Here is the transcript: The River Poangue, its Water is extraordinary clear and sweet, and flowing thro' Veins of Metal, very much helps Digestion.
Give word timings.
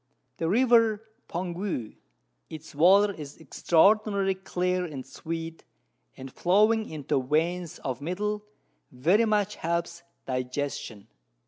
The 0.37 0.49
River 0.49 1.03
Poangue, 1.27 1.97
its 2.49 2.73
Water 2.73 3.13
is 3.13 3.37
extraordinary 3.37 4.33
clear 4.33 4.83
and 4.83 5.05
sweet, 5.05 5.63
and 6.17 6.33
flowing 6.33 6.87
thro' 7.03 7.21
Veins 7.21 7.77
of 7.83 8.01
Metal, 8.01 8.43
very 8.91 9.25
much 9.25 9.57
helps 9.57 10.01
Digestion. 10.25 11.07